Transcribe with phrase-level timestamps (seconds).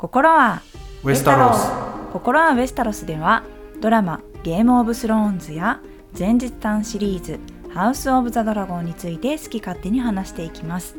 [0.00, 0.62] 心は
[1.04, 1.70] ウェスタロス。
[2.14, 3.42] 心はウェスタロスでは
[3.82, 5.82] ドラマゲームオブスローンズや
[6.18, 7.38] 前日譚シリーズ
[7.68, 10.96] ハウスオブザドラゴンについて好き勝手に話していきます。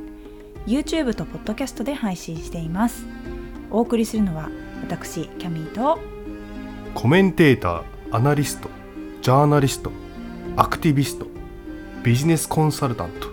[0.67, 3.07] YouTube とポッドキャストで配信しています。
[3.71, 4.51] お送りするのは
[4.83, 5.97] 私キャミーと
[6.93, 8.69] コメンテーターアナリスト
[9.23, 9.91] ジャーナリスト
[10.57, 11.25] アクティビスト
[12.03, 13.29] ビジネスコンサルタント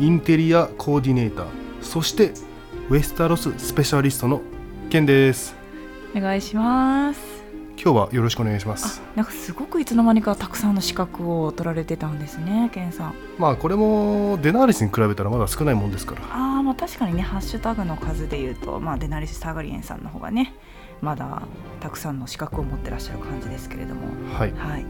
[0.00, 1.46] インテリアコーディネーター
[1.82, 2.32] そして
[2.88, 4.42] ウェスタロススペシャリストの
[4.88, 5.54] ケンです。
[6.16, 7.20] お願いします。
[7.76, 9.02] 今日はよろしくお願いします。
[9.14, 13.14] なんかすごくいつの間にかたくさんの資格を取られてたんですねケンさん。
[13.38, 16.22] まあこれもデナーリスに比べたらまだ少ないもんですから。
[16.22, 20.54] ああまあ確かにねハッシュタグの数で言うと、まあ、デナリス・ターガリエンさんの方がね
[21.02, 21.42] まだ
[21.80, 24.06] たくさんの資格を持ってらっしゃる感じですけれども。
[24.38, 24.52] はい。
[24.52, 24.86] はい。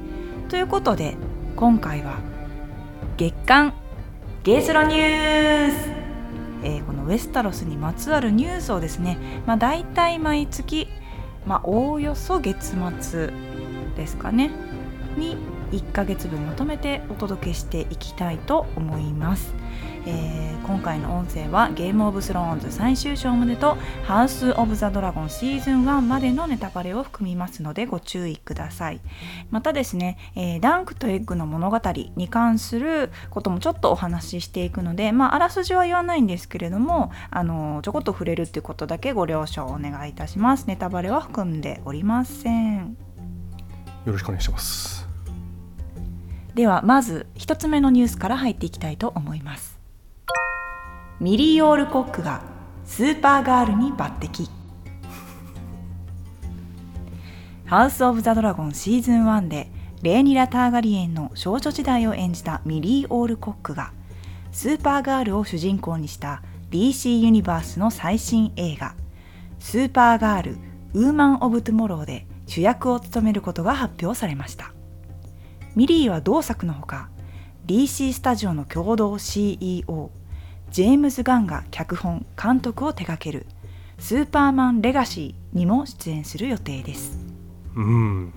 [0.49, 1.17] ということで
[1.57, 2.21] 今回は
[3.17, 3.75] 月刊
[4.45, 5.91] ゲースロニュース、
[6.63, 10.89] えーこのウェスタロスにまつわるニュースをですね、まあ、大体毎月、
[11.47, 13.31] まあ、おおよそ月末
[13.97, 14.51] ですかね
[15.17, 15.37] に
[15.73, 19.55] 1ヶ月分まとめてお届けしていきたいと思います、
[20.07, 29.01] えー今回の音声はゲームオブスローンズ最終章までとハウスオブザドラゴンシーズン1までのネタバレを含みますのでご注意ください。
[29.51, 31.81] またですね、えーダンクとエッグの物語
[32.17, 40.67] に関することもちょっとお話ししていくので、まあ、あらすじは言わないんですけれどもあのちょこっと触れるっていうことだけご了承お願いいたします。
[40.67, 42.99] ネタバレは含んでおりません。
[44.05, 45.08] よろしくお願いします。
[46.59, 49.79] ではまず一つ目のニュースから入っていきたいと思います。
[51.21, 52.43] ミリー・オールコックが
[52.85, 54.49] スーパーガールに抜擢。
[57.65, 59.71] ハウス・オブ・ザ・ドラゴンシーズン1で
[60.03, 63.93] レーニラ・ターガリエンの少女時代を演じたミリー・オールコックが
[64.51, 66.43] スーパーガールを主人公にした
[66.73, 68.97] DC ユニバースの最新映画
[69.61, 70.59] 「スーパーガール・
[70.93, 74.73] ウーマン・オブ・トゥモロー」で主役を務めることが発表されました。
[75.75, 77.09] ミリーは同作のほか
[77.67, 80.11] DC スタジオの共同 CEO
[80.71, 83.47] ジェームズ・ガンが脚本監督を手掛ける
[83.99, 87.19] 「スーパーマン・レガシー」にも出演する予定です。
[87.75, 88.33] うん。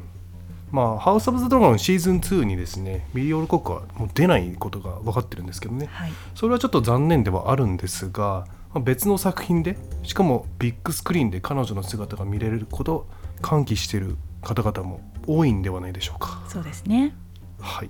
[0.72, 5.88] まあハウス・オブ・ザ・ドラゴンシーズン2にですねミリオールコックはもう出ないことが分かってるんですけどね。
[5.92, 6.12] はい。
[6.36, 13.08] それはちょっと残念ではあるんですが、まあ別の作品でしかもビッグスクリーンで彼女の姿が見れることを
[13.42, 16.44] 歓喜している方々も多いんではないでしょうか。
[16.48, 17.16] そうですね。
[17.60, 17.90] はい。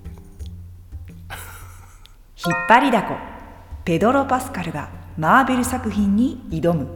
[2.44, 3.16] 引っ張りだこ。
[3.84, 6.88] ペドロ・パスカルがマーベル作品に挑む。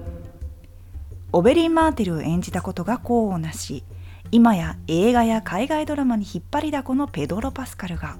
[1.33, 3.85] オベリン・マーテルを演じたことが功をなし
[4.31, 8.17] 今や映画や海外ドラマに引っ張りだこのペドロ・パスカルが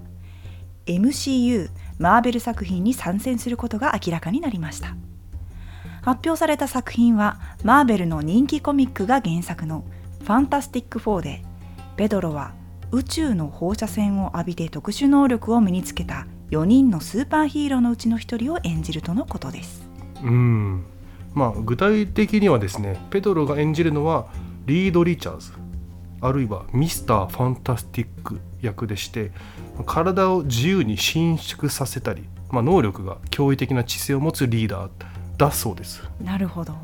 [0.87, 4.97] MCU マーベル作品に参戦することが明らかになりました。
[6.03, 9.85] 発表された作品はマーベルの人気コミックが原作の
[10.27, 11.43] 「ファンタスティック4」で
[11.97, 12.53] ペドロは
[12.91, 19.89] 宇宙の放射線を浴びて特殊能力を身につけた4人のスーパーヒーローのうちの1人を演じるとのことです。
[20.23, 20.85] うん。
[21.33, 24.27] まあ具体的にはですねペドロが演じるのは
[24.67, 25.53] リード・リチャーズ
[26.21, 29.31] あるいはミスター・ファンタスティック役でして
[29.85, 34.91] 体を自由に伸縮させたり、まあ、能力が驚異的な知性を持つリーダー
[35.37, 36.03] だそうです。
[36.21, 36.75] なるほど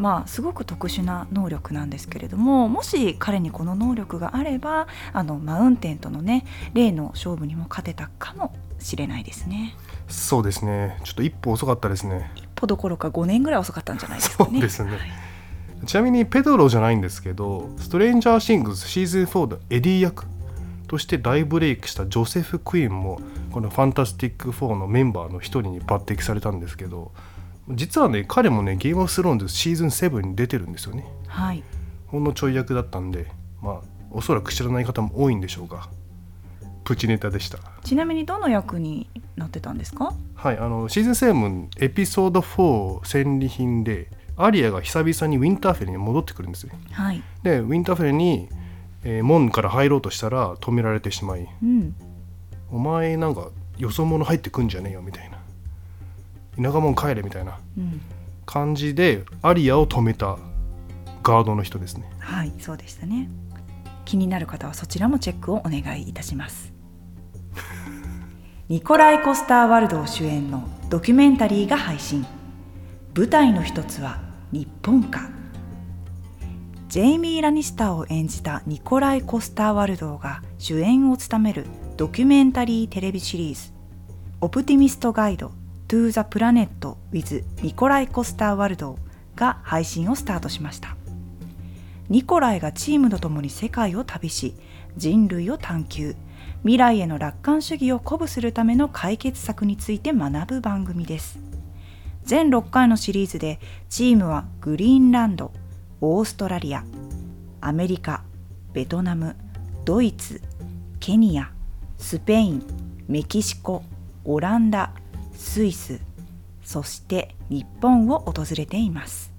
[0.00, 6.44] まあすごく特殊な能力なんですけれどももし彼にこの能力があればあのマウンテンとのね
[6.74, 9.76] 例の勝負にも勝てたかもしれないですね。
[10.08, 10.98] そうですね。
[11.04, 12.32] ちょっと一歩遅かったですね。
[12.34, 14.50] 一歩どころか5年ぐらい遅かったんじゃないですかね。
[14.52, 14.90] そうですね。
[14.90, 15.00] はい。
[15.86, 20.26] ちなみにペドロじゃないんですけどストレンジャーシングスシーズン4のエディ役
[20.88, 27.12] として大ブレイクしたジョセフ・クイーンもこの「ファンタスティック4」のメンバーの一人に抜擢されたんですけど
[27.74, 31.04] 実はね彼もねゲームオブスローンズシーズン7に出てるんですよね。
[31.26, 31.62] はい。
[32.06, 33.26] ほんのちょい役だったんで
[33.62, 35.88] まあおそらく知らない方も多いんでしょうが
[36.84, 37.58] プチネタでした。
[37.84, 40.12] ちなみにどの役になってたんですか？
[40.34, 47.22] はいあのシーズン7エピソード4戦利品でアリアが久々にウィンターフェルに戻ってくるんですよはい。
[47.42, 48.48] でウィンターフェルに、
[49.04, 51.94] えー門から入ろうとしたら止められてしまいうん
[52.72, 55.38] 「お前なんかよそ者入ってくんじゃねえよ」みたいな
[56.60, 58.00] 「田舎者帰れ」みたいなうん。
[58.46, 60.36] 感じでアリアを止めた
[61.22, 62.10] ガードの人ですね。
[62.18, 63.28] はいそうでしたね。
[64.04, 66.72] 気になる方はそちらもチェックをお願いいたします。
[68.68, 72.26] ニコライ・コスター・ワルド主演のドキュメンタリーが配信。
[73.16, 74.18] 舞台の一つは
[74.52, 75.30] 日本か
[76.88, 81.66] ジェイミー・ラニスターを演じたニコライ・コスター・ワルドーが主演を務める
[81.96, 83.72] ドキュメンタリーテレビシリーズ
[84.40, 85.52] 「オプティミスト・ガイド・
[85.90, 88.96] トゥ・ザ・プラネット・ウィズ・ニコライ・コスター・ワルド」
[89.34, 90.96] が配信をスタートしました。
[92.08, 94.54] ニコライがチームと共に世界を旅し
[94.96, 96.14] 人類を探求。
[96.60, 101.40] 未来への楽観主義を鼓舞するための解決策について学ぶ番組です。
[102.22, 103.58] 全6回のシリーズで
[103.88, 105.50] チームはグリーンランド
[106.00, 106.84] オーストラリア
[107.60, 108.22] アメリカ
[108.72, 109.34] ベトナム
[109.84, 110.40] ドイツ
[111.00, 111.50] ケニア
[111.98, 112.62] スペイン
[113.08, 113.82] メキシコ
[114.24, 114.92] オランダ
[115.40, 116.00] スイス
[116.62, 119.32] そして日本を訪れています。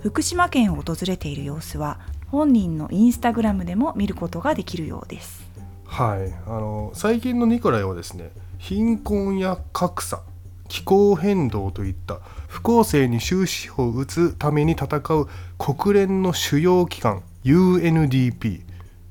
[0.00, 5.42] 福島県を訪れている様子は本人のインスタグラムでも見ることができるようです。
[5.84, 6.32] はい。
[6.46, 10.22] あの最近のニコライはですね貧困や格差
[10.68, 15.28] 気候変動といった不公正に終止符を打つために戦う
[15.58, 18.62] 国連の主要機関 UNDP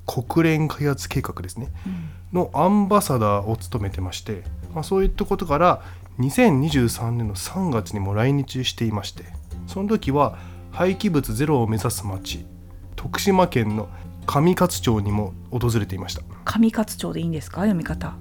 [0.08, 4.44] 国連開発計画ですね、うん、のアンバサダーを務めてまして、
[4.74, 5.82] まあ、そういったことから
[6.20, 9.24] 2023年の3月にも来日していまして
[9.68, 10.38] その時は
[10.72, 12.46] 廃棄物ゼロを目指す町
[12.96, 13.90] 徳島県の
[14.28, 16.22] 上勝町にも訪れていました。
[16.46, 17.62] 上勝町でいいんですか？
[17.62, 18.14] 読み方。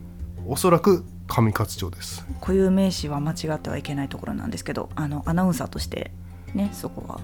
[0.46, 2.26] おそらく上勝町です。
[2.40, 6.10] 固有名詞は間違ってはいけないところなんですけどあのアナウンサーとして
[6.54, 7.20] ねそこは。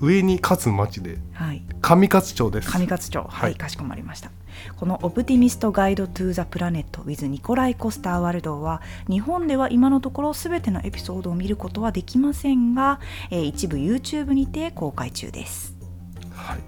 [0.00, 2.70] 上に勝つ町で、はい、上勝町です。
[2.70, 3.20] 上勝町。
[3.20, 4.30] はい、はい、かしこまりました
[4.76, 13.00] この「オプティミスト・ガイド・トゥ・ザ・プラネット・ウィズ・ニコライ・コスター・ワールド」は日本では今のところ全てのエピソードを見ることはできませんが、
[13.30, 15.76] えー、一部 YouTube にて公開中です、
[16.34, 16.60] はい、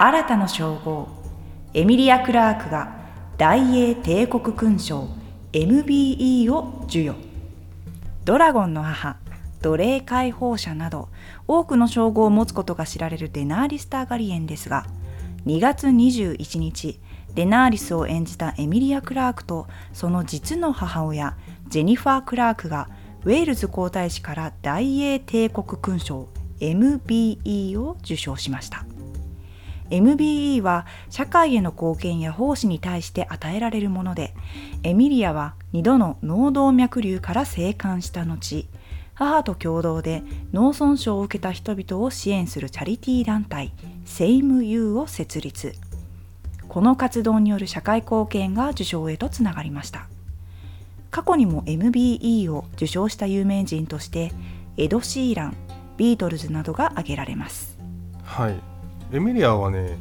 [0.00, 1.08] 新たな称号。
[1.74, 2.96] エミリア・クラークが
[3.36, 5.08] 大英帝国勲章
[5.52, 7.26] MBE を授与。
[8.24, 9.16] ドラゴンの母
[9.62, 11.08] 奴隷解放者など
[11.46, 14.86] 多くの称号を持つことが知られるデナーリス・ターガリエンですが
[15.46, 17.00] 2月21日
[17.34, 21.36] デナーリスを演じたエミリア・クラークとその実の母親
[21.68, 22.88] ジェニファー・クラークが
[23.24, 26.28] ウェールズ皇太子から大英帝国勲章
[26.58, 28.86] MBE を受章しました。
[29.90, 34.34] MBE は社会への貢献や奉仕に対して与えられるもので
[34.82, 38.66] エミリアは2度の脳動脈瘤から生還した後
[39.16, 40.22] 母と共同で
[40.52, 43.72] 脳損傷を受けた人々を支援するチャリティー団体
[44.04, 45.72] セイム U を設立。
[46.68, 50.06] この活動による社会貢献が受賞へとつながりました。
[51.10, 54.32] 過去にも MBE を受賞した有名人として
[54.76, 55.56] エド・シーラン
[55.96, 57.78] ビートルズなどが挙げられます。
[58.22, 58.60] はい。
[59.12, 59.98] エミリアはね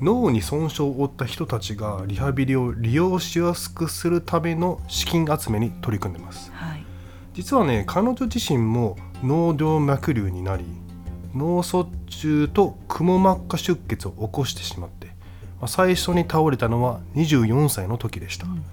[0.00, 6.85] 脳に損傷を負った人たちがリハビリを利用しやすくするための資金集めに取り組んでます、はい、
[7.36, 10.64] 実はね彼女自身も脳動脈瘤になり
[11.34, 15.12] 脳卒中とくも膜下出血を起こしてしまって、ま
[15.62, 18.64] あ、最初に倒れたのは24歳の時でした、うん、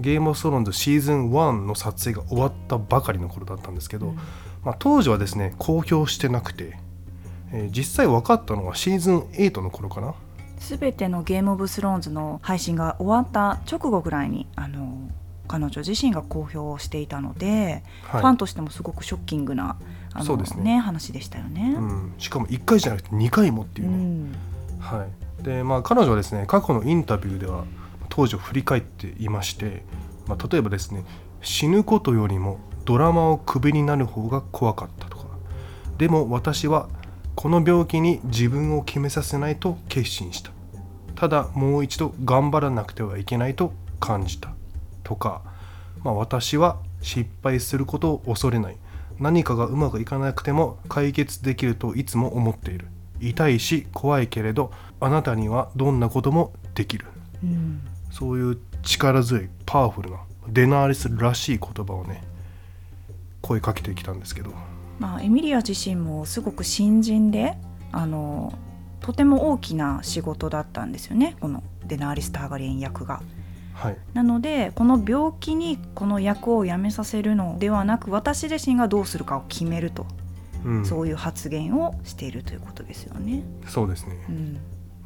[0.00, 4.16] ゲームオブスローンズシーズン1の撮影が終わったばかりの頃だったんですけど、うん、
[4.64, 6.76] まあ、当時はですね公表してなくて
[7.52, 10.14] えー、実際分かったのはシーズン8の頃かな。
[10.58, 15.10] 全てのゲームオブスローンズの配信が終わった直後ぐらいにあの
[15.48, 19.76] 彼女自身が公表していたので、はい、ファンとしてもすごくショッキングな
[20.14, 24.34] あのそうですね、ね、話でしたよね、うん、しかも1回じゃなくて2回もっていうね、うん、
[24.78, 25.42] はい。
[25.42, 27.64] でまあ、彼女はですね過去のインタビューでは
[28.08, 29.82] 当時を振り返っていまして、
[30.26, 31.04] まあ、例えばですね
[31.40, 35.24] 死ぬことよりもドラマをクビになる方が怖かったとか。
[35.98, 36.88] でも私は
[37.34, 40.52] この病気に自分を決めさせないと決心した。
[41.14, 44.50] ただもう一度頑張らなくてはいけないと感じた
[45.02, 45.42] とか、
[46.04, 48.76] まあ、私は失敗することを恐れない。
[49.18, 52.86] 何かがうまくいかなくても解決できるといつも思っている。
[53.22, 57.06] 痛いし怖いけれどあなたにはどんなこともできる、
[57.42, 57.80] うん、
[58.10, 60.18] そういう力強いパワフルな
[60.48, 62.22] デナーリスらしい言葉をね
[63.40, 64.52] 声かけてきたんですけど。
[64.98, 67.56] まあ、エミリア自身もすごく新人で
[67.90, 68.52] あの
[69.00, 73.20] とても大きな仕事だったんですよねこのデナーリス・ターガリエン役が。
[73.82, 80.06] はい、なのでこの病気にこの役をやめさせるのではなく私自身がどうするかを決めると、
[80.64, 83.42] うん、そういう発言をしているということですよね。
[83.66, 84.16] そうですね、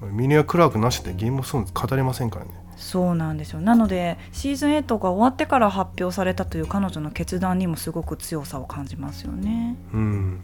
[0.02, 2.52] うん、ミニア・クラークなしでゲームオブソンズ語れませんからね。
[2.76, 3.61] そうなんですよ。
[3.61, 9.76] なのでシーズン8が終わってから発表されたという彼女の決断にもすごく強さを感じますよね。
[9.95, 10.40] うん。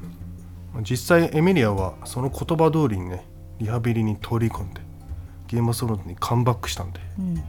[0.81, 3.27] 実際エミリアはその言葉通りにね
[3.59, 4.81] リハビリに取り込んで
[5.47, 7.45] ゲームソロにカムバックしたんで、うん、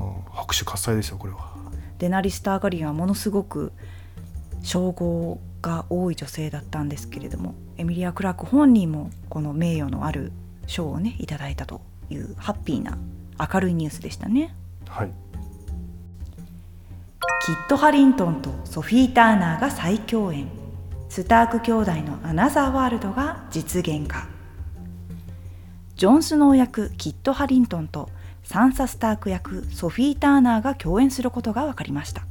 [0.00, 1.52] もう拍手喝采ですよこれは。
[1.98, 3.72] デナリスターガリンはものすごく
[4.62, 10.32] 称号が多い女性だったんですけれどもエミリア・クラーク本人もこの名誉のある
[10.66, 12.96] 賞をねいただいたというハッピーな
[13.38, 14.54] 明るいニュースでしたね。
[14.88, 15.12] はい
[17.42, 20.48] キット・ハリントンとソフィー・ターナーが再共演
[21.08, 24.28] スターク兄弟のアナザーワールドが実現化
[25.96, 28.08] ジョン・スノー役キット・ハリントンと
[28.50, 32.22] サンサ・スターク役ソフィー・ターナーが共演することが分かりました。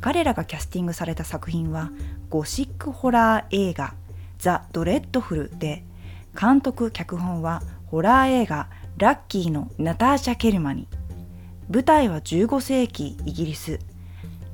[0.00, 1.90] 彼らがキャスティングされた作品は
[2.30, 3.92] ゴシックホラー映画
[4.40, 5.84] 「ザ・ドレッドフル」で
[6.40, 10.88] 監督脚本はホラー映画「ラッキー」のナターシャ・ケルマニ
[11.68, 13.80] 舞台は15世紀イギリス。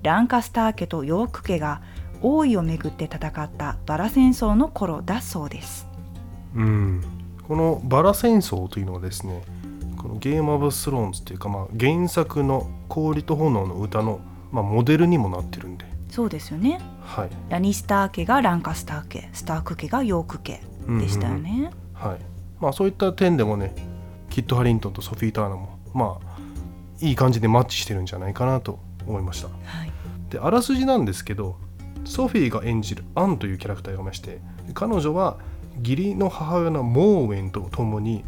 [0.03, 1.83] ランカスター家とヨーク家が
[2.21, 5.87] 王位をめぐって戦ったバラ戦争の頃だそうです。
[6.57, 7.05] うん。
[7.47, 9.45] このバラ戦争というのはですね
[10.05, 14.21] このゲーム・オブ・スローンズというか、まあ、原作の「氷と炎の歌の」
[14.53, 16.79] まあ、モデルにもなってるんで、そうですよね。
[17.01, 17.31] はい。
[17.49, 20.61] ラニスター家がランカスター家スターク家がヨーク家
[21.01, 22.19] でしたよね、はい。
[22.61, 23.75] まあ、そういった点でもね
[24.29, 26.41] キッド・ハリントンとソフィー・ターナーもまあ
[27.01, 29.49] いい感じでマッチしてるんじゃないかなと思いました。
[29.49, 29.93] はい。
[30.29, 31.57] であらすじなんですけど
[32.05, 34.43] ソフィーが演じるアンというキャラクターがいまして
[34.75, 35.39] 彼女は
[35.79, 38.23] 義理の母親のモーウェンと共に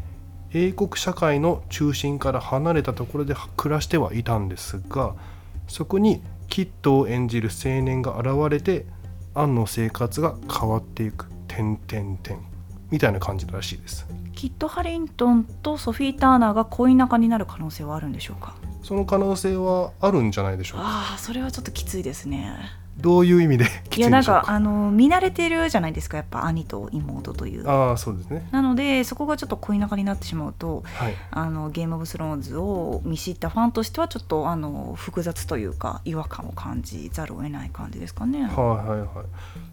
[0.58, 5.14] 英国社会の中心から離れたところで暮らしてはいたんですが
[5.68, 8.86] そこにキッドを演じる青年が現れて
[9.34, 11.26] アンの生活が変わっていく。
[11.46, 12.38] 点点点
[12.90, 14.06] みたいな感じらしいです。
[14.34, 18.54] キッド・ハリントンとソフィー・ターナーが恋仲になる可能性はあるんでしょうか？
[18.82, 20.86] その可能性はあるんじゃないでしょうか？
[20.86, 22.56] ああそれはちょっときついですね
[22.98, 24.40] どういう意味でいやなんか？
[24.42, 27.68] かあの見慣れてるじゃないですかやっぱ兄と妹という。
[27.68, 28.48] ああそうですね。
[28.52, 31.14] なのでそこがちょっと恋仲になってしまうとはい。
[31.30, 38.44] あのゲーム・オブ・スローンズを見知ったファンとしてはちょっとあの複雑というか違和感を感じざるを得ない感じですかね。
[38.44, 38.48] はい
[38.88, 39.08] はいはい。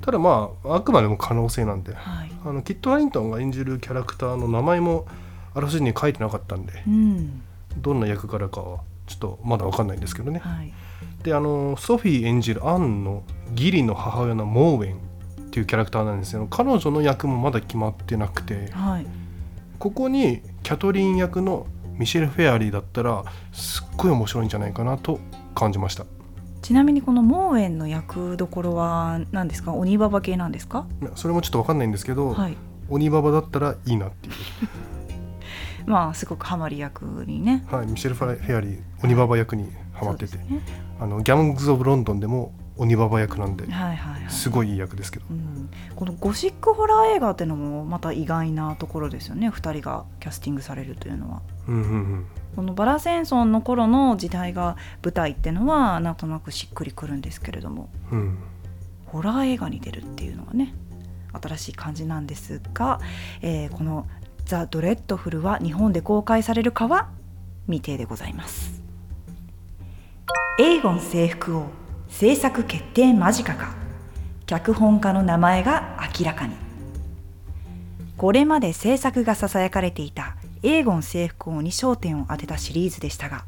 [0.03, 1.94] ただまああくまでも可能性なんで。
[1.94, 2.32] はい。
[2.46, 5.08] あのキット・ハリントンが演じるキャラクターの名前も
[5.56, 7.42] あらすじに書いてなかったんでうん。
[7.77, 10.39] どんな役柄かはちょっとまだ分かんないんですけどね。
[10.39, 10.74] はい
[11.24, 14.98] であのソフィー演じるアンの義理の母親のモーウェン
[15.48, 18.70] っていうキャラクターなんですけど彼女の役もまだ決まってなくて。
[18.72, 19.06] はい。
[19.80, 25.20] ここにキャトリン役のミシェル・フェアリーだったらすっごい面白いんじゃないかなと
[25.56, 26.06] 感じました。
[26.62, 29.74] ちなみにこのモーエンの役どころは何ですか？
[29.74, 30.88] 鬼ババ系なんですか？
[31.15, 32.56] それもちょっと分かんないんですけど、はい。
[32.89, 34.34] 鬼ババだったらいいなっていう。
[35.86, 37.65] まあすごくハマり役にね。
[37.70, 39.70] はい、ミシェル・フェアリー鬼ババ役に
[40.04, 40.62] ハマってて、ね
[41.00, 44.32] あのギャングズ・オブ・ロンドンでも鬼ババ役なんではいはいはい。
[44.32, 49.50] すごいいい役ですけど、うん、このゴシックホラー映画っていうのもまた意外なところですよね。
[49.50, 51.42] 2人がキャスティングされるというのは。
[51.68, 57.90] うんうんうん、このバラ戦争の頃の時代が舞台っていうのはなんとなくしっくりくるんですけれども。
[58.12, 58.38] うん、
[59.06, 60.74] ホラー映画に出るっていうのがね
[61.42, 63.00] 新しい感じなんですが、
[63.42, 64.08] えーこの
[64.46, 67.10] 「ザ・ドレッドフル」は日本で公開されるかは
[67.68, 68.83] 未定でございます
[70.60, 71.66] エーゴン征服王
[72.10, 73.74] 制作決定間近か。
[74.46, 76.54] 脚本家の名前が明らかに。
[78.18, 83.46] これまで制作がささやかれていたエーゴン征服王に焦点を当てたシリーズでしたが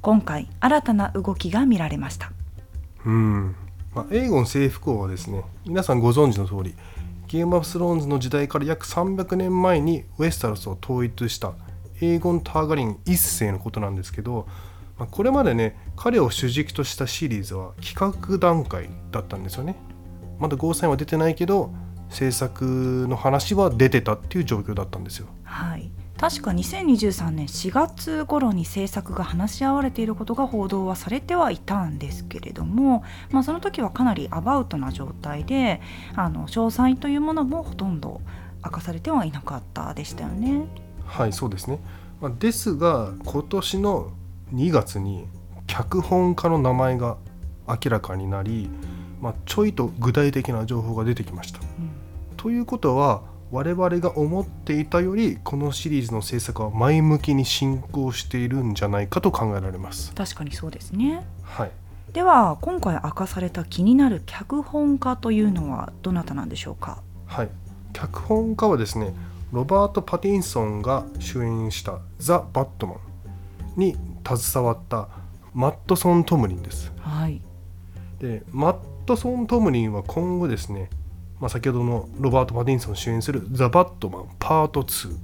[0.00, 2.32] 今回新たな動きが見られました。
[3.04, 3.54] うん。
[3.94, 6.74] まあ、エーゴン征服王はですね皆さんご存知の通り
[7.26, 11.52] ゲーム・オブ・スローンズの時代から約300年前にウェスタロスを統一した
[12.00, 14.46] エーゴン・ターガリン一世のことなんですけど、
[14.98, 19.76] まあ、これまでね彼を主軸としたシリーズは企画段階だったんですよね。
[20.38, 21.72] まだゴーサインは出てないけど
[22.10, 25.26] 制作の話は出てたっていう状況だったんですよ。
[25.44, 35.80] はい、確か2023年4月頃に制作が話し合われていることが報道はされてはいたんですけれども、まあ、その時はかなりアバウトな状態で
[36.14, 38.20] あの詳細というものもほとんど
[38.64, 40.66] 明かされてはいなかったでしたよね。
[41.06, 41.78] はいそうですね、
[42.20, 44.10] まあ、ですが今年の
[44.52, 45.26] 2月に
[45.66, 47.16] 脚本家の名前が
[47.68, 48.70] 明らかになり、
[49.20, 51.60] まあ、ちょいと具体的な情報が出てきました。
[51.60, 51.90] うん。
[52.36, 60.12] ということは我々が思っていたよりこのシリーズの制作は前向きに進行しているんじゃないかと考えられます。
[60.14, 61.24] 確かにそうですね。
[61.42, 61.70] はい、
[62.12, 67.02] では今回明かされた気になる脚本家というのはどなたなんでしょうか？
[67.26, 67.48] はい、
[67.92, 69.14] 脚本家はですね
[69.52, 72.96] ロバート・パティンソンが主演した「ザ・バットマン」
[73.78, 75.08] に携わった
[75.54, 76.92] マットソン・トムリンです。
[76.98, 77.40] はい。
[78.18, 80.90] でマットソン・トムリンは今後ですね、
[81.40, 85.16] まあ、先ほどのロバート・パティンソン主演する「ザ・バットマンパート2」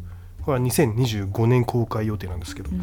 [0.44, 2.82] これは2025年公開予定なんですけど、うん。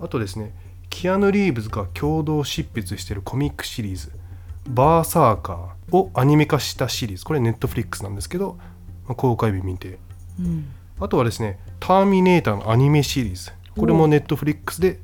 [0.00, 0.54] あとですね
[0.90, 4.12] キアヌ・リーブズが共同執筆しているコミックシリーズ
[4.68, 7.24] 「バーサーカー」をアニメ化したシリーズ。
[7.24, 8.58] これネットフリックスなんですけど、
[9.06, 9.98] まあ公開日見て
[10.38, 10.66] うん。
[11.00, 13.52] あとはですね「ターミネーター」のアニメシリーズ。
[13.78, 14.98] これもネットフリックスで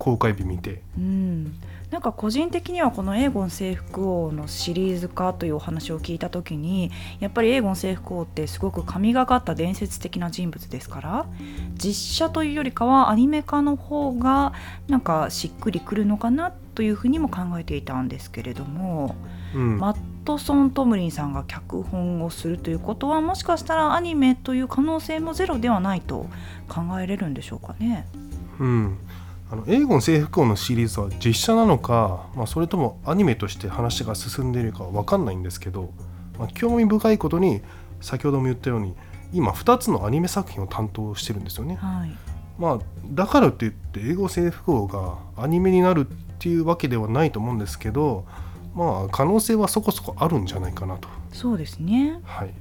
[0.00, 0.82] 公開日見て。
[0.96, 1.54] うん、
[1.90, 6.90] なんか個人的にはこのエーゴン征服王のシリーズ化というお話を聞いた時に
[7.20, 11.26] やっぱりエーゴン征服王ってすごく神がかった伝説的な人物ですから
[11.74, 14.54] 実写というよりかはアニメ化の方が
[14.88, 19.16] なんかしっくりくるのかなというふうにも考えていたんですけれども、
[19.54, 19.78] うん。
[19.78, 26.26] マットソン・トムリンさんが脚本をするということはもしかしたらアニメという可能性もゼロではないと
[26.68, 28.06] 考えれるんでしょうかね。
[28.60, 28.98] うん、
[29.52, 35.92] あのエーゴン征服王のシリーズは実写なのか、まあ、それともアニメとして話が進んでいるかわかんないんですけど、
[36.38, 37.60] まあ、興味深いことに
[38.00, 38.94] 先ほども言ったように
[39.32, 41.76] 今2つのアニメ作品を担当してるんですよね。
[41.76, 42.10] はい、
[42.58, 48.24] まあ、だからといって英語征服王がアニメになるっていうわけではないと思うんですけど
[48.74, 51.08] まあ可能性はそこそこあるんじゃないかなと。
[51.32, 52.20] そうですね。
[52.24, 52.54] はい、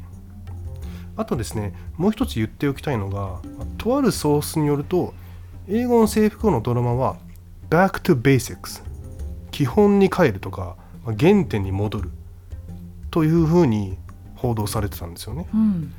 [1.15, 3.39] あとですねもう一つ言っておきたいのが
[3.77, 5.13] とあるソースによると
[5.71, 7.17] 英語の征服王のドラマは
[7.69, 8.83] Back to Basics
[9.51, 12.09] 基本に帰るとかまあ原点に戻る
[13.11, 13.97] というふうに
[14.35, 15.47] 報道されてたんですよね。
[15.53, 15.93] うん、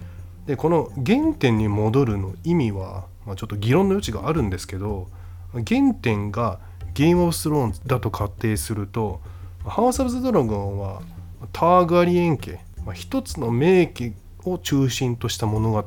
[0.46, 5.08] でこの原点に戻るの意味は、まあ、ちょっと議論の余地があるんですけど
[5.52, 6.58] 原点が
[6.94, 9.20] ゲーム・オブ・スローンズだと仮定すると
[9.64, 11.02] ハウス・オブ・ザ・ドラゴンは
[11.52, 14.12] ターガリエン家、まあ、一つの名家
[14.44, 15.84] を中心とした物語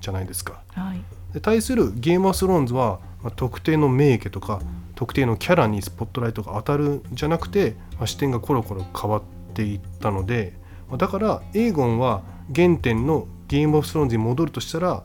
[0.00, 0.60] じゃないですか。
[0.72, 1.04] はい、で
[1.40, 4.60] 対するゲーム・オブ・スローンズは、まあ、特定の名家とか
[4.94, 9.22] 特定のキャラにスポットライトが当たるんじゃなくて、まあ視点がコロコロ変わっ
[9.54, 10.54] ていったので
[10.88, 12.22] まあだからエーゴンは
[12.54, 15.04] 原点のゲーム・オブ・スローンズに戻るとしたら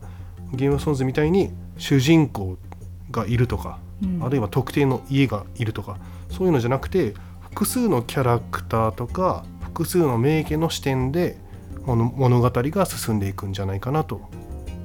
[0.54, 2.58] ゲーム・オブ・スローンズみたいに主人公
[3.12, 5.98] がいるとか、うんあるいは特定の家がいるとか
[6.30, 11.38] そういうのじゃなくて複数のキャラクターとか複数の名家の視点で
[11.86, 14.22] 物物語が進んでいくんじゃないかなと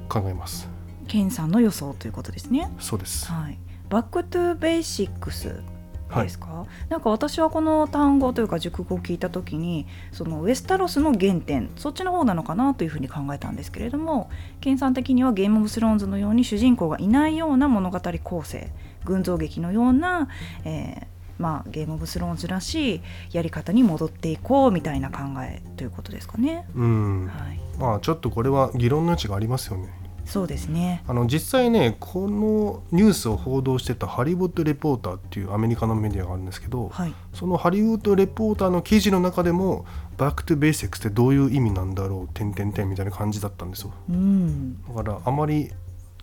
[0.09, 0.76] 考えます。
[1.07, 2.69] ケンさんの予想ということですね。
[2.79, 3.31] そうです。
[3.31, 3.57] はい、
[3.89, 5.61] back to basics
[6.09, 14.29] はいですか、なんか私はこの単語というか熟語を聞いた時にそのウェスタロスの原点そっちの方なのかなというふうに考えたんですけれども
[14.61, 18.71] ケンさん的にはゲーム・オブ・スローンズのように主人公がいないような物語構成
[19.03, 20.29] 群像劇のような、
[20.63, 21.07] えー
[21.39, 26.65] まあ、ゲーム・オブ・スローンズらしいやり方に戻っていこうみたいな考えということですかね。
[26.73, 27.27] うん。
[27.27, 30.06] はい、まあちょっとこれは議論の余地がありますよね。
[30.27, 31.03] そうですね。
[31.07, 39.85] あの実際ねこのニュースを報道してたハリウッドレポーターっていうアメリカのメディアがあるんですけど、はい、そのハリウッドレポーターの記事の中でも
[40.17, 43.93] 「バック・トゥ・ベーシックスってどういう意味なんだろう」点点点みたいな感じだったんですよ。
[44.09, 44.83] うん。
[44.83, 45.71] だからあまり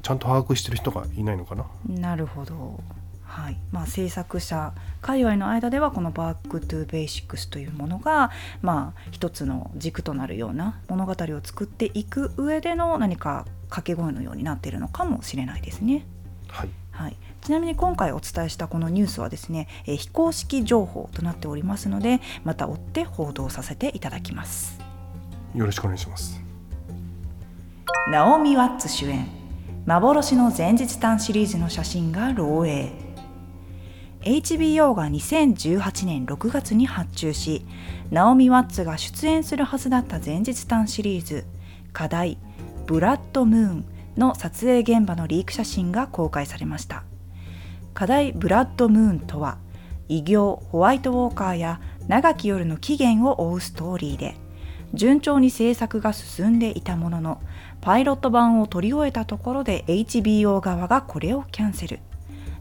[0.02, 1.64] ちゃんと把握してる人がいないのかな。
[1.88, 2.78] なるほど。
[3.34, 3.56] はい。
[3.72, 8.30] まあ、制作者界隈の間ではこの「バック・トゥ・ベーシックス」というものが、
[8.62, 16.06] まあ、一つの軸となるような物語を作っていく上での何か掛け声のようになっているのかもしれないですね。
[16.48, 16.68] はい。
[16.92, 24.78] はい、ちなみに今回お伝えしたこのニュースはですね、えー非公式情報となっておりますのでまた追って報道させていただきます。
[25.56, 26.40] よろしくお願いします。
[28.12, 29.26] ナオミ・ワッツ主演。
[29.86, 32.92] 幻の前日譚シリーズの写真が漏洩。
[34.22, 37.66] HBO が2018年6月に発注し
[38.10, 41.44] ナオミ・ワッツが出演するはずだった前日譚シリーズ
[41.92, 42.38] 課題
[42.86, 43.84] 「ブラッド・ムーン」
[44.16, 47.04] の撮影現場のリーク写真が公開されました。
[47.94, 49.58] 課題「ブラッド・ムーン」とは
[50.08, 54.36] 異形ホワイトウォーカーや長き夜の起源を追うストーリーで
[54.92, 57.40] 順調に制作が進んでいたものの
[57.80, 62.00] パイロット版を取り終えたところで HBO 側がこれをキャンセル。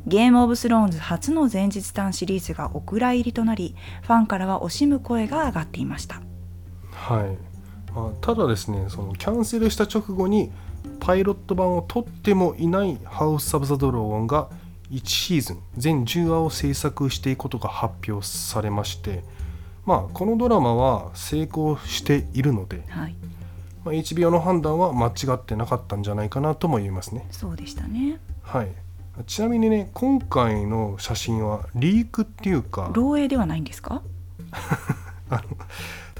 [0.06, 6.22] ゲームオブスローンズ初の前日譚シリーズがお蔵入りとなりファンからは惜しむ声が上がっていました。
[6.92, 7.38] はい、
[7.96, 10.52] あ、ただですねそのキャンセルした直後に
[11.00, 14.50] パイロット版を撮ってもいない「ハウス・サブ・ザ・ドラゴン」が
[14.92, 19.24] 1シーズン全10話を制作していくことが発表されまして
[19.86, 23.16] まあこのドラマは成功しているので、はい。
[23.84, 27.28] まあ、HBO の判断は間違ってなかったんじゃないかなとも言えますね。
[27.32, 28.18] そうでしたね。
[28.42, 28.70] はい。
[29.28, 34.02] ちなみにね今回の写真はリークっていうか漏洩ではないんですか？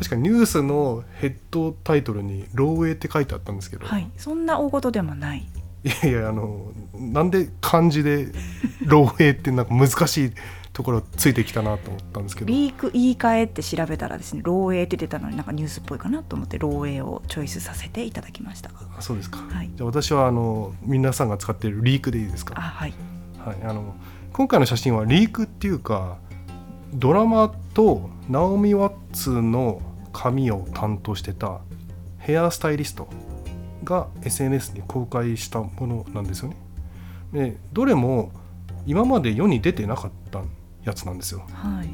[0.04, 4.10] 確かニュースのヘッドタイトルに「漏洩」って書いてあったんですけど、はい。
[4.18, 5.48] そんな大事でもない。
[5.86, 8.28] いやいやあのなんで漢字で
[8.84, 10.32] 「漏洩」ってなんか難しい
[10.72, 12.48] ところついてきたなと思ったんですけど。
[12.48, 18.72] リーク言い換えって調べたらですね漏洩って出たのになんかニュースっぽいかなと思って漏洩をチョイスさせていただきました。
[18.98, 19.72] あそうですか、はい。
[19.76, 22.56] じゃあ私はあの皆さんが使っているリークでいいですか？
[22.58, 22.94] あはい。
[23.40, 23.96] はい、あの
[24.32, 26.18] 今回の写真はリークっていうか
[26.94, 29.82] ドラマとナオミ・ワッツの
[30.14, 31.60] 髪を担当してた
[32.20, 33.10] ヘアスタイリスト
[33.84, 36.58] が SNS に公開したものなんですよね。
[37.34, 38.32] でどれも
[38.86, 40.50] 今まで世に出てなかったん
[40.84, 41.46] やつなんですよ。
[41.52, 41.90] はい。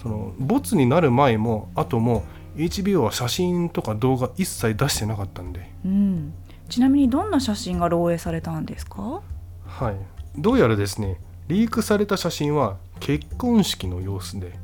[0.00, 2.24] そのボツになる前も後も
[2.56, 6.32] HBO は写真とか動画一切出してなかったんで、うん、
[6.68, 9.22] ちなみにどんな写真が漏洩されたんですか？
[9.66, 9.96] はい、
[10.38, 14.58] どうやらですねリークされた写真は結婚式の様子で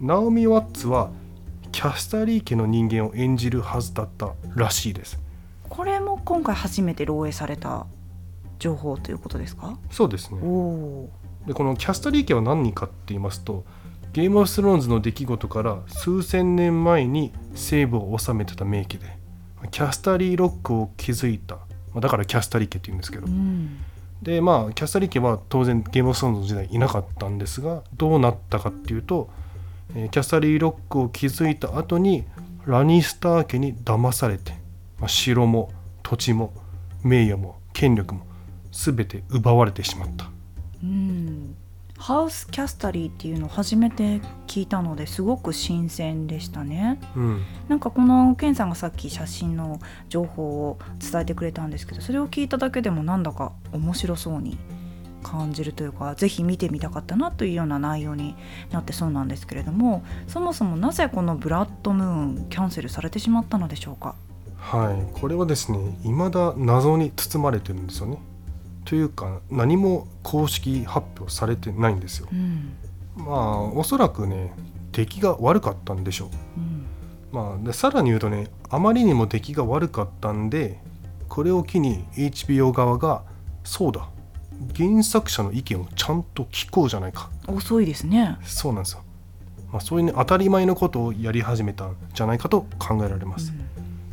[0.00, 1.10] ナオミ・ワッツは
[1.72, 5.18] キャスタリー家の人間を演じるはずだったらしいです。
[5.68, 7.86] これも今回初めて漏洩された
[8.58, 9.78] 情報ということですか？
[9.90, 10.42] そうですおね。
[10.42, 11.08] お
[11.46, 13.64] でこのキャスタリー家は何人かって言いますと
[14.12, 19.16] ゲームオブスローンズの出来事から数千年前に西部を治めてた名家で
[19.70, 21.54] キャスタリーロックを築いた。
[21.54, 21.62] ま
[21.96, 23.26] あだからキャスタリー家って言うんですけど。
[23.26, 23.78] ー、うん。
[24.20, 29.39] でまあキャスタリー家は当然ゲームオブスローンズの時代いなかったんですがどうなったかっていうと、えー
[29.94, 32.24] キャスタリーロックを築いた後に
[32.66, 34.52] ラニスター家に騙されて、
[34.98, 35.70] まあ、城も
[36.02, 36.52] 土地も
[37.02, 38.26] 名誉も権力も
[38.72, 40.30] 全て奪われてしまった。
[40.82, 41.56] うん、
[41.98, 46.98] ハウスキャスタリーっていうのを初めて聞いたのですごく新鮮でしたね。
[47.16, 47.42] うん。
[47.68, 54.56] なんかこのケンさんがさっき写真の情報を伝えてくれたんですけどそれを聞いただけでもなんだか面白そうに
[55.22, 58.34] 感じるというかぜひ見てみたかったなというような内容に
[58.70, 62.06] なってそうなんですけれどもそもそもなぜこのブラッドムー
[62.44, 64.14] ンキャンセルされてしまったのでしょうか？
[64.56, 65.20] はい。
[65.20, 68.18] これはですね未だ謎に包まれてるんですよね。
[68.84, 72.28] というか何も公式発表されてないんですよ。
[72.32, 72.72] うん。
[73.16, 74.52] まあおそらくね
[74.92, 76.28] 出来が悪かったんでしょう。
[76.56, 76.86] うん。
[77.32, 80.80] まあ、でさらに言うとねあまりにも出来が悪かったんで
[81.28, 83.22] これを機に HBO 側が
[83.62, 84.08] そうだ
[84.76, 87.30] 原作者の意見をちゃんと聞こうじゃないか。
[87.46, 88.38] 遅いですね。
[88.44, 89.02] そうなんですよ、
[89.72, 93.52] まあ、そういうね当たり前のことをやり始めたんじゃないかと考えられます、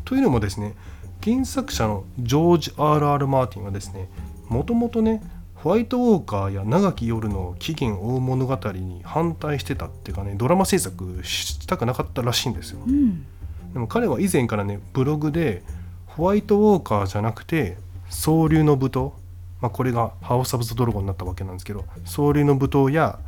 [0.05, 0.75] というのもですね
[1.23, 3.27] 原作者のジョージ・ R.R.
[3.27, 4.09] マーティンはですね
[4.47, 5.21] もともとね
[5.55, 12.79] ホワイトウォーカーや長き夜の起源を追う物語に反対してたっていうかねドラマ制作したくなかったらしいんですよ。
[12.85, 12.93] うん。
[12.93, 13.25] うん
[13.73, 15.61] でも彼は以前からねブログで
[16.07, 17.77] ホワイトウォーカーじゃなくて
[18.09, 19.11] 総流の舞踏、
[19.61, 23.19] まあ、これがハウス・オブ・ザ・ドラゴンになったわけなんですけど総流の舞踏や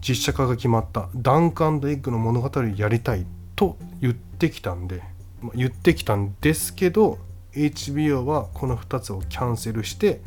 [0.00, 5.02] 実写化が決まったダンクエッグの物語をやりたいと言ってきたんで、
[5.42, 7.18] まあ言ってきたんですけど
[7.52, 10.20] HBO はこの2つをキャンセルして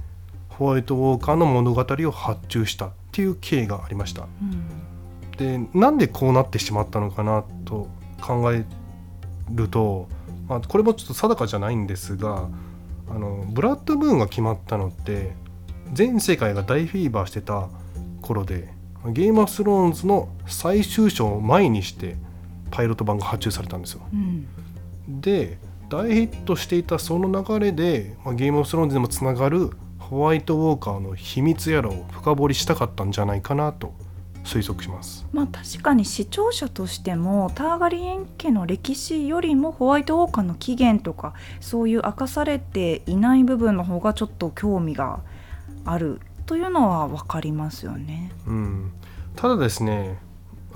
[0.49, 4.23] ホワイトウォーカーの物語を発注したっていう経緯がありました。
[4.23, 4.83] うん
[5.37, 7.87] でなんでこうなってしまったのかなと
[8.21, 8.65] 考え
[9.51, 10.07] ると、
[10.47, 12.49] まあ、これもちょっと定かじゃないんですが
[13.09, 15.33] あのブラッドムーンが決まったのって
[15.93, 17.69] 全世界が大フィーバーしてた
[18.21, 18.73] 頃で
[19.07, 22.15] ゲームオブスローンズの最終章を前にして
[22.71, 24.01] パイロット版が発注されたんですよ。
[24.11, 24.47] うん
[25.07, 25.57] で
[25.89, 33.93] 大ヒットしていたその流れで、まあ、ゲームオブスローンズでもつながるホワイトウォーカーの秘密やらを深掘りしたかったんじゃないかなと
[34.43, 35.25] 推測します。
[35.31, 45.19] まあ確かに視聴者としてもターガリエン家の歴史よりもホワイトウォーカーの起源とかそういう明かされていない部分の方がちょっと興味が
[45.85, 48.31] あるというのは分かりますよね。
[48.47, 48.91] うん、
[49.35, 50.19] ただですね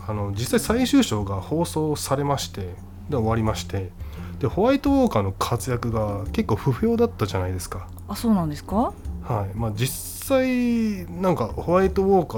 [0.08, 2.76] あの実際最終章が放送されまして
[3.10, 3.92] で終わりまして
[4.40, 7.88] でホワイトウォーカーの活躍が結構不評だったじゃないですか。
[8.08, 8.94] あそうなんですか？
[9.24, 12.38] はいまあ、実際なんかホワイトウォーカ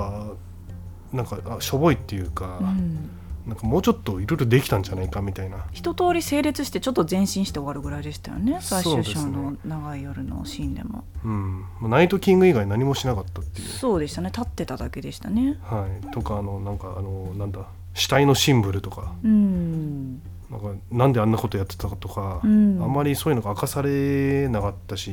[1.13, 3.09] ーなんかあしょぼいっていうか、うん
[3.49, 5.65] なんかもうちょっといろいろできたんじゃないかみたいな。
[5.73, 8.59] 一通り整列してちょっと前進して終わるぐらいでしたよね。
[8.61, 11.03] 最終章の長い夜のシーンでも。
[11.25, 14.27] うん、まあナイトキング以外何もしなかったっていう、そうでしたね。
[14.29, 15.57] 立ってただけでしたね。
[15.63, 19.13] はい、とかあのなんかあのなんだ死体のシンボルとか。
[19.23, 20.21] うん。
[20.49, 22.81] なんかなんであんなことやってたかとか、うん。
[22.81, 25.11] あんまりそういうのが明かされなかったし、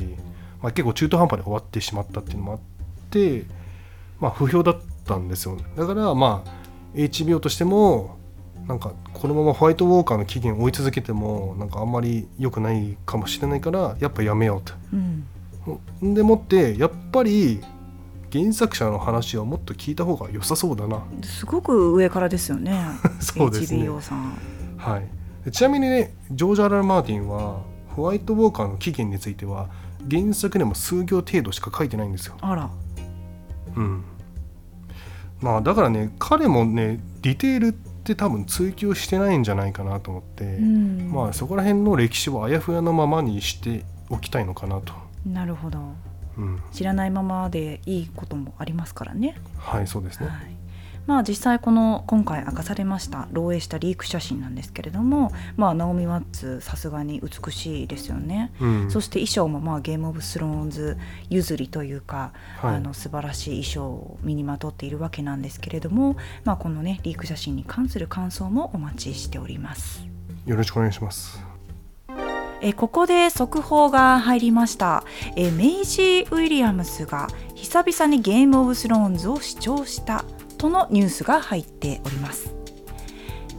[0.62, 2.58] まあ、結構中途半端に終わってしまったっていうのもあっ
[3.10, 3.44] て、
[4.18, 6.50] まあ、不評だったんですよだからまあ
[6.96, 8.15] HBO としても
[8.68, 14.74] なんかこのままホワイトウォーカーの期限を追い続けてもなんかあんまり良くないかもしれないからやっぱやめようと。
[14.92, 16.14] うん。
[16.14, 17.60] でもってやっぱり
[18.32, 21.04] 原作者の話はもっと聞いた方が良さそうだな。
[21.22, 22.84] すごく上からですよね
[23.20, 23.88] そうですね。
[23.88, 24.36] HBO さん。
[24.76, 25.06] はい。
[25.44, 29.68] でちなみにねジョージ・アラル・マーティンはホワイトウォーカーの起源については
[30.10, 32.36] 原作でも数行程度しか書いてないんですよ。
[32.40, 32.68] あら。
[33.76, 34.04] うん。
[35.40, 37.74] まあだからね彼もねディテール
[38.06, 41.10] って多分追求してないんじゃないかなと思って、うん。
[41.12, 44.94] まあそこら辺の歴史をあやふやのままにしておきたいのかなと、
[45.26, 45.80] なるほど。
[46.38, 49.36] うん、知らないままでいいこともありますからね。
[49.58, 50.28] はいそうですね。
[50.28, 50.55] はい
[51.06, 58.90] まあ、実際この今回明かされました漏洩したリーク写真なんですけれども、まあ、ナオミ・ワッツさすがに美しいですよね、うん。
[58.90, 60.98] そして衣装もまあゲーム・オブ・スローンズ
[61.30, 62.74] 譲りというか、はい。
[62.76, 70.04] あの素晴らしい衣装を身にまとっているわけなんですけれども、まあ、このねリーク写真に関する感想もお待ちしております。
[70.44, 71.40] よろしくお願いします。
[72.62, 75.04] えーここで速報が入りました、
[75.36, 80.24] えーメイジー・ウィリアムスが久々にゲーム・オブ・スローンズを視聴した
[80.56, 82.54] とのニュースが入っております。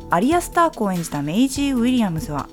[0.09, 2.47] アリア・スタークを演じたメイジー・ウィリアムズは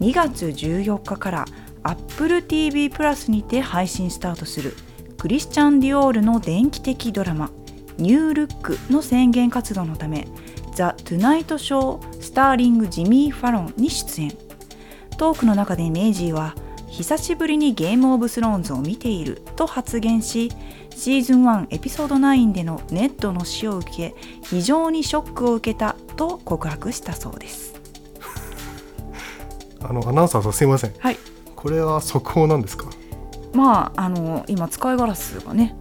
[0.00, 1.44] 2月14日から
[1.82, 4.74] Apple TV プラスにて配信スタートする
[5.16, 7.50] クリスチャン・ディオールの電気的ドラマ
[7.96, 10.28] 「ニュールック」の宣言活動のため
[10.74, 14.32] 「ザ・トゥナイト・ショー・スターリング・ジミー・ファロン」に出演。
[15.16, 16.54] トークの中でメイジーは
[16.86, 20.52] 久しぶりにゲームオブスローンズを見ていると発言し
[20.98, 27.80] シーズン1エピソード9でのネットの死を受け非常にショックを受けたと告白したそうです。
[29.80, 30.92] あのアナウンサーさんすいません。
[30.98, 31.16] はい。
[31.54, 32.86] これは速報なんですか？
[33.54, 35.76] まああの今使いガラスがね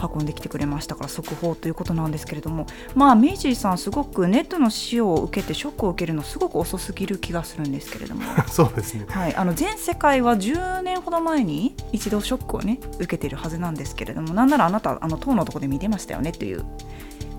[0.00, 2.66] 運んできてくれましたから速報ということなんですけれども。
[2.94, 8.22] まあメイジーさんすごくネットの死を受けてショックを受けるのすごく遅すぎる気がするんですけれども。
[8.46, 9.04] そうですね。
[9.08, 16.64] はい、あの全世界は10年ほど前に一度ショックをね受けているはずなんですけれどもなんならあなたあの当のとこで見てましたよねという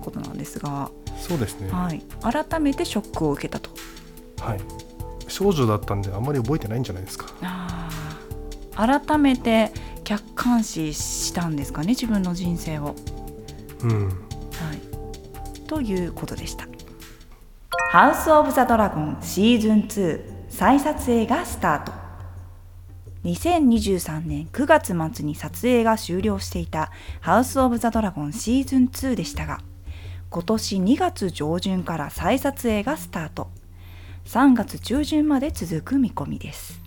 [0.02, 1.70] ことなんですが、そうですね。
[1.70, 3.70] はい、改めてショックを受けたと。
[4.40, 4.60] はい。
[5.28, 7.26] 少女だったんであんまり覚えてないんじゃないですか。
[7.42, 9.06] あー。
[9.06, 9.72] 改めて
[10.04, 12.94] 客観視したんですかね自分の人生を。
[13.82, 14.08] うん。
[14.08, 14.12] は
[14.74, 16.68] い、ということでした。
[17.90, 22.05] ハウス・オブ・ザ・ドラゴンシーズン2再撮影がスタート。
[23.26, 29.60] 2023年9月末に撮影が終了していたハウス・オブ・ザ・ドラゴンシーズン2でしたが、
[30.30, 33.48] 今年2月上旬から再撮影がスタート。
[34.26, 36.80] 3月中旬まで続く見込みです。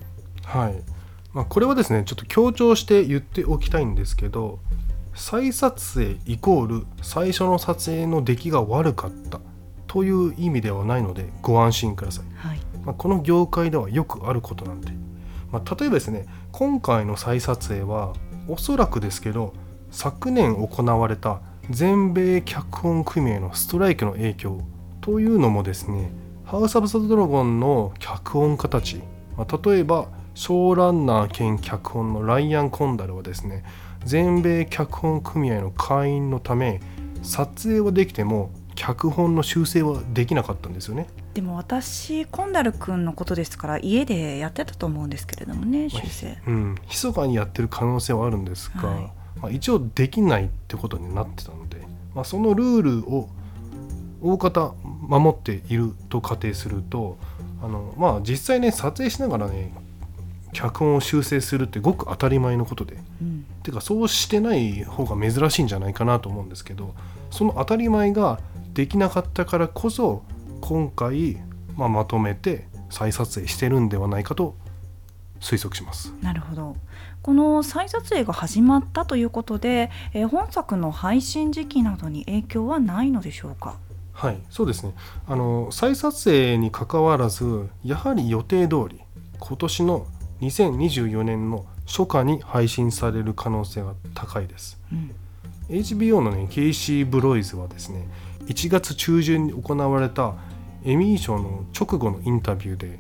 [0.46, 0.76] はい、
[1.34, 4.60] まあ、これはですねちょっと強調して言っておきたいんですけど
[5.14, 9.40] 再撮影イコール最初の撮影の出来が悪かった
[9.88, 12.60] という意味ではないのでご安心ください、はい。
[12.84, 14.92] まあ、この業界ではよくあることなんで、
[15.52, 18.14] まあ、例えばですね今回の再撮影は
[18.48, 19.54] おそらくですけど
[19.92, 24.62] 昨年行われた全米脚本組合のストライキの影響
[25.02, 26.12] というのもですね
[26.46, 29.02] ハウス・オブ・ザ・ドラゴンの脚本家たち、
[29.38, 33.64] まあ、例えばショーランナー兼脚本のライアン・コンダルはですね
[34.06, 36.82] 全米脚本組合の会員のため
[37.22, 41.08] 撮影はできても脚本の修正はできなかったんですよね。
[41.40, 46.38] でも私コンダル君のことですから家でやってたと思うんですけれどもね修正。
[46.46, 49.04] うん、密かにやってる可能性はあるんですが、はい。
[49.40, 51.78] まあ、一応できないってことになってたので、
[52.14, 53.30] まあ、そのルールを
[54.22, 57.18] 大方守っていると仮定すると
[57.64, 59.74] あの、まあ、実際ね撮影しながらね
[60.52, 62.98] 脚本を修正するってごく当たり前のことで。
[63.22, 63.46] うん。
[63.64, 66.94] てかそうしてない方が珍しいんじゃないかなと思うんですけど
[67.32, 68.42] その当たり前が
[68.74, 70.24] できなかったからこそ
[70.62, 71.38] 今回、
[71.76, 74.56] まあ、まとめて再撮影してるんではないかと
[75.40, 76.14] 推測します。
[76.22, 76.76] なるほど
[77.22, 83.78] この再撮影が始まったということで、えー本作の配信時期などに影響はないのでしょうか？
[84.14, 84.94] はい、そうですね。
[85.28, 89.02] あの再撮影にかかわらず、やはり予定通り
[89.40, 90.08] 今年の
[90.42, 94.80] 2024年の初夏に配信される可能性が高いです。
[94.92, 95.12] うん
[95.70, 98.08] HBO のねケイシー・ブロイズはですね、
[98.48, 100.34] 1月中旬に行われた
[100.84, 103.00] エミー賞の直後のインタビューで、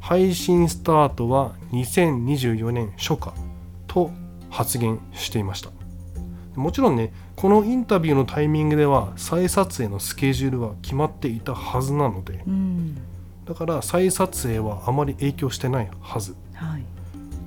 [0.00, 3.32] 配信スタートは2024年初夏
[3.86, 4.10] と
[4.48, 5.70] 発言していました。
[6.56, 12.96] もちろんねこのインタビューのタイミングでは再撮影のスケジュールは決まっていたはずなのでうん。
[13.46, 16.84] だから再撮影はあまり影響してないはず、はい。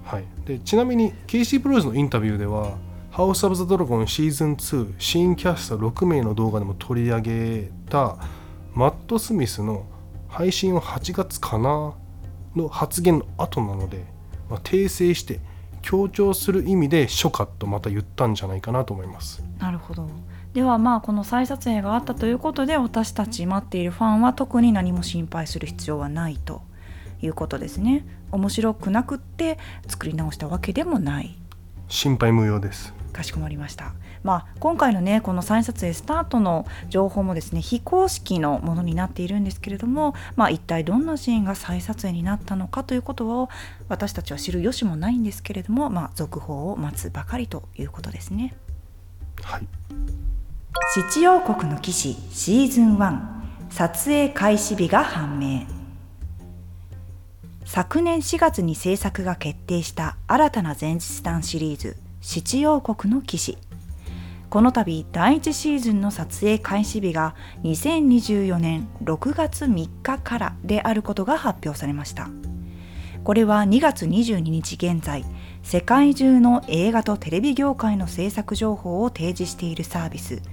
[0.03, 2.77] はい、でちなみにケイシー・ブロイズのインタビューでは
[3.09, 8.17] 「ハウス・オブ・ザ・ドラゴン」シーズン2新キャスト6名の動画でも取り上げた
[8.75, 9.85] マット・スミスの
[10.27, 11.93] 配信は8月かな
[12.55, 14.05] の発言の後なので、
[14.49, 15.39] まあ、訂正して
[15.83, 19.43] 強調する意味で初夏とまた言ったんじゃないかなと思います。
[19.59, 20.09] なるほど。
[20.53, 26.61] ではまあこの再撮影があったということで私たち待っているファンは特に何も心配する必要はないと
[27.21, 28.05] いうことですね。
[28.31, 31.35] 面白くなくって作り直したわけでもない。
[31.93, 32.91] 心配無用です。
[33.13, 33.93] かしこまりました。
[34.23, 43.49] まあ、今回のねこの再撮影スタートの情報もですね非公式のものになっているんですけれども、まあ、一体どんなシーンが再撮影になったのかということを
[43.89, 48.55] 私たちは知る由もないんですけれども、まあ、続報を待つばかりということですね。
[49.43, 49.67] はい。
[51.11, 53.19] 七王国の騎士シーズン1
[53.69, 55.82] 撮影開始日が判明
[57.75, 63.57] 昨年4月に制作が決定した新たな前日談シリーズ七王国の騎士。
[64.51, 67.33] この度第1シーズンの撮影開始日が
[67.63, 72.29] 2024年6月3日からであることが発表されました。
[73.23, 75.25] これは2月22日現在
[75.63, 80.43] 世界中の映画とテレビ業界の制作情報を提示しているサービス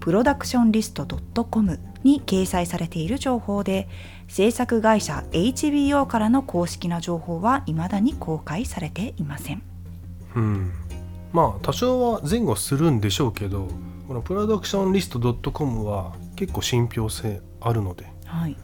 [0.00, 1.04] プロダクションリスト
[1.44, 3.88] .com に掲載されている情報で
[4.28, 9.62] 制作会社 HBO からの公式な情報は未だに公開されていません。
[10.34, 10.72] うん。
[11.32, 13.68] まあ多少は前後するんでしょうけど
[14.08, 18.06] このプロダクションリスト .com は結構信憑性あるので。
[18.26, 18.56] はい。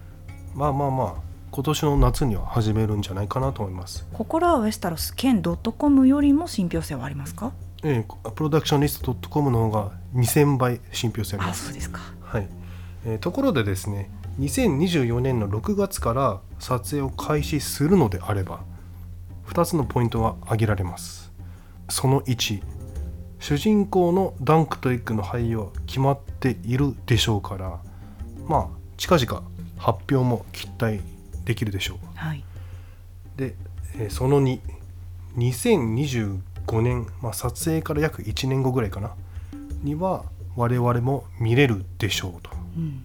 [0.55, 1.15] まあまあまあ
[1.51, 4.07] 今年の夏には始めるんじゃないかなと思います。
[4.13, 7.53] 心はウエスタロス兼 .com よりも信憑性はありますか？
[7.85, 11.65] ええプロダクションリスト .com の方が2000倍信憑性ありあます。
[11.67, 12.01] そうですか。
[12.21, 12.49] はい、
[13.05, 18.61] えーところでですね2024年の6月から撮影を開始するのであれば
[19.47, 21.33] 2つのポイントが挙げられます。
[21.91, 22.63] その1
[23.39, 27.81] 主人公のダンクとエッグの俳優は決まっているでしょうから
[28.47, 29.43] まあ近々
[29.77, 31.01] 発表も期待
[31.45, 31.99] できるでしょう。
[32.15, 32.45] はい。
[33.37, 33.55] で、
[33.97, 34.61] えーその2
[35.37, 39.15] 2025年、まあ、撮影から約1年後ぐらいかな
[39.83, 40.25] には
[40.57, 42.51] 我々も見れるでしょうと。
[42.77, 43.05] うん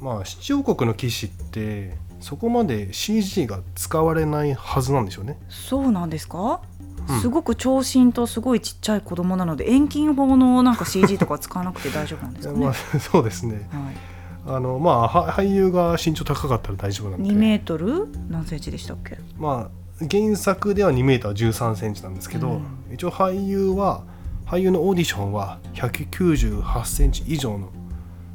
[0.00, 5.38] まあ七王国の騎士ってそこまで CG が使われないはずなんでしょうね。
[5.48, 6.60] そうなんですか、
[7.08, 7.20] うん。
[7.20, 13.68] すごく長身とすごいちっちゃい子供なので遠近法のなんか CG とか使わなくて大丈夫なんですかね、 まあそうですね。
[14.46, 17.30] はい、あのまあは俳優が身長高かったら大丈夫なんで。
[17.30, 18.08] 2メートル？
[18.28, 19.18] 何センチでしたっけ？
[19.38, 22.62] まあ原作では2メーター1 3センチなんですけど、うん。
[22.92, 24.02] 一応俳優は
[24.46, 27.70] 俳優のオーディションは198センチ以上の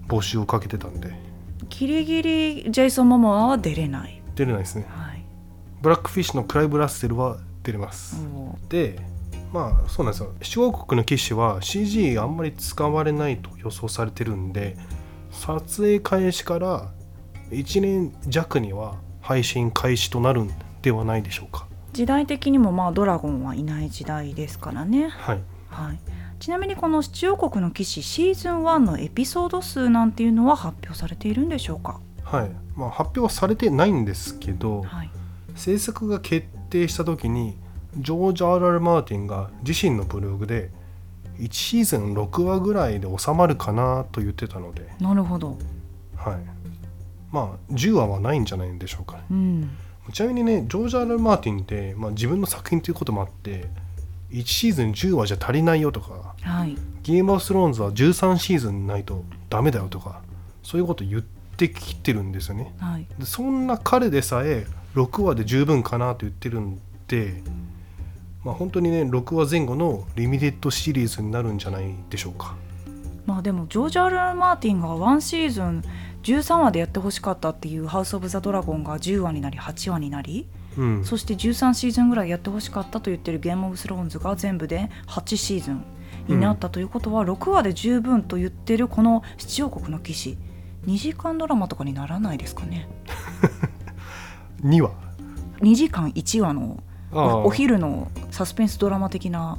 [0.07, 1.24] 募集をかけてたんで
[1.69, 4.85] ギリギリジェイソン・モモアは出れない、出れないですね。
[4.89, 5.23] はい、
[5.81, 8.99] ブラックフィッシュのクライブ・ラッセルは出れます、おで
[9.51, 10.33] まあそうなんですよ。
[10.41, 14.77] 七王国の騎士は CG あんまり使われないと予想されてるんで
[15.31, 16.91] 撮影開始から
[17.51, 20.51] 1年弱には配信開始となるん
[20.81, 21.67] ではないでしょうか。
[21.93, 25.41] 時代的にもまあドラゴンはいない時代ですからね、はい。
[25.69, 25.99] はい、
[26.45, 32.51] ちなみにこの七王国の騎士シーズン1のエピソード数なんていうのは発表されているんでしょうか、はい。
[32.75, 35.09] まあ発表はされてないんですけどはい、
[35.55, 37.57] 制作が決定した時に
[37.97, 40.69] ジョージ・アール・アルマーティンが自身のブログで
[41.39, 44.87] 1シーズン6話ぐらいで収まるかなと言ってたので。
[44.99, 45.57] なるほど、
[46.15, 46.37] はい。
[47.31, 49.23] まあ10話はないんじゃないんでしょうかね。
[49.31, 49.69] うん、
[50.13, 53.65] ちなみにねジョージ・アール・マーティンって、まあ、自分の作品ということもあって
[54.35, 56.35] 1シーズン10話じゃ足りないよとか。
[56.41, 60.21] はい、ゲーム・オブ・スローンズは13シーズンないとダメだよとか。
[60.63, 62.73] そういうこと言ってきてるんですよね。
[62.79, 67.43] はい、でそんな彼でさえ6話で十分かなと言ってるんで
[68.43, 72.55] まあ本当にね6話前後のリミテッドシリーズになるんじゃないでしょうか。
[73.25, 75.83] まあでもジョージ・アール・アルマーティンが1シーズン
[76.23, 81.05] 13話でやってほしかったっていう「ハウス・オブ・ザ・ドラゴン」が10話になり8話になりうん。
[81.05, 85.83] そして13シーズンぐらいやってほしかったと言ってるゲームオブスローンズが全部で8シーズン
[86.27, 90.37] になったということは、6話で十分と言ってるこの七王国の騎士。
[90.85, 92.87] 2時間ドラマとかにならないですかね。
[94.63, 94.91] 2話
[95.61, 99.57] ？2時間1話のおお昼のサスペンスドラマ的な、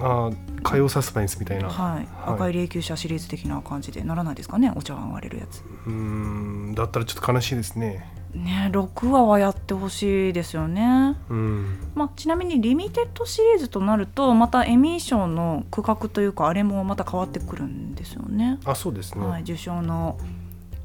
[0.00, 0.30] ああ
[0.62, 1.68] 火曜サスペンスみたいな。
[1.68, 2.08] はい。
[2.26, 5.62] 赤い霊柩車シリーズ的な感じでならないですかねお茶碗割れるやつ。
[5.86, 18.58] うーんだったらちょっと悲しいですねね6話はやってほしいですよねうんまあ、ちなみにリミテッドシリーズとなるとまたエミー賞の区画というかあれもまた変わってくるんですよね。
[18.64, 20.18] あそうですねはい、受賞の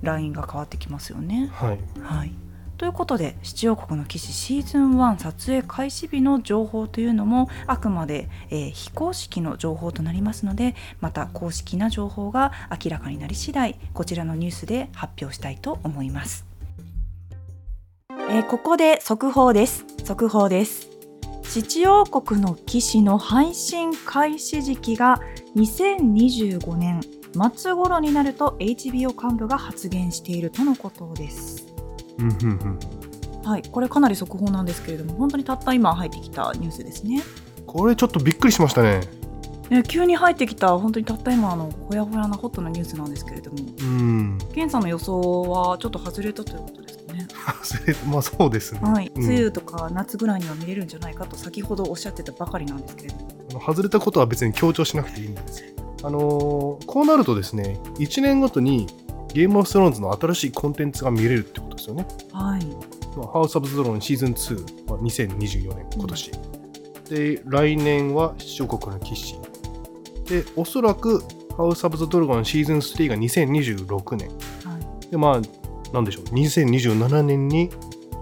[0.02, 1.50] ラインが変わってきますよね。
[1.54, 2.32] はいはい、
[2.78, 16.51] ということで「七王国の騎士」シーズン1撮影開始日の情報というのもあくまで、えー非公式の情報となりますのでまた公式な情報が明らかになり次第こちらのニュースで発表したいと思います。
[18.34, 19.86] えーここで速報です。
[20.04, 20.90] 速報です。
[21.44, 25.20] 七王国の騎士の配信開始時期が
[25.56, 27.02] 2025年
[27.54, 31.66] 末頃になると HBO 幹部が発言しているとのことです。
[33.44, 37.22] はい、これかなり速報なんですけれども、本当にたった今入ってきたニュースですね。
[37.66, 39.02] これちょっとびっくりしましたね
[39.70, 47.01] ね急に入ってきた本当にたった今あのほやほやなホットなニュースなんですけれども、うんケンさんの予想はちょっと外れたということですか？
[47.22, 47.28] ね。
[48.08, 49.24] まあそうですね、はい、うん。
[49.24, 53.16] 梅雨とか夏ぐらいには見れるんじゃないかと先ほどおっしゃってたばかりなんですけれど
[53.60, 53.66] も。
[53.66, 55.68] 外れたことは別に強調しなくていいんですよ
[56.04, 58.88] あのーこうなるとですね1年ごとに
[59.34, 62.06] ゲームオブスローンズの新しいコンテンツが見れるってことですよね。
[62.34, 62.66] はい。
[63.18, 66.32] まあハウス・オブ・ズ・ドローンシーズン2は2024年今年、
[67.10, 69.36] で来年は七王国の騎士。
[70.26, 71.24] でおそらく
[71.56, 74.30] ハウス・オブ・ザ・ドラゴンシーズン3が2026年。
[74.30, 74.36] は
[75.06, 75.10] い。
[75.10, 75.42] でまあ
[75.94, 77.70] なんでしょう？2027年に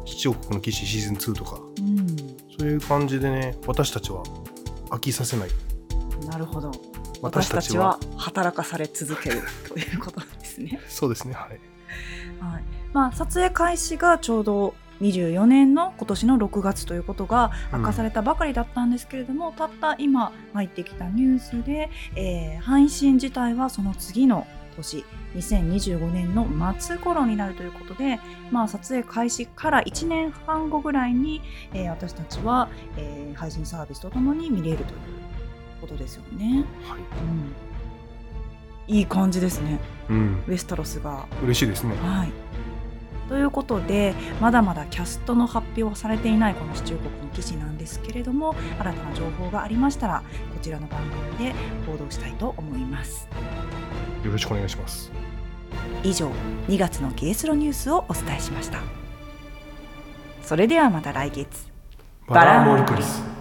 [0.05, 1.59] 七王国の騎士シーズン2とか。
[1.79, 2.07] うん。
[2.59, 4.23] そういう感じでね私たちは
[4.89, 5.49] 飽きさせない。
[6.27, 6.71] なるほど。
[7.21, 9.41] 私たちは働かされ続ける。
[9.67, 10.79] ということですね。
[10.87, 11.59] そうですねはい。
[12.39, 12.63] はい。
[12.93, 24.45] まあ、撮影開始がちょうど24年の今年の6月ということが明かされたばかりだったんですけれども、たった今入ってきたニュースで、えー配信自体はその次の
[24.81, 25.05] 年
[25.35, 28.19] 2025年の末頃になるということで、
[28.51, 31.41] まあ、撮影開始から1年半後ぐらいに、
[31.73, 34.89] えー私たちは、えー配信サービスとともに見れるという
[35.81, 36.65] ことですよね。
[36.83, 36.99] はい。
[38.89, 39.79] うん、いい感じですね。
[40.09, 40.43] うん。
[40.47, 41.25] ウェスタロスが。
[41.43, 41.95] 嬉しいですね。
[41.95, 42.31] はい。
[43.29, 50.99] ということでまだまだキャストの発表はされていないこの七王国の記事なんですけれども新たな情報がありましたらこちらの番
[51.37, 51.53] 組で
[51.85, 53.29] 報道したいと思います
[54.23, 55.11] よろしくお願いします。
[56.03, 56.29] 以上
[56.67, 58.79] 2月のゲースロニュースをお伝えしました。
[60.41, 61.67] それではまた来月。
[62.27, 63.38] バラモリクリス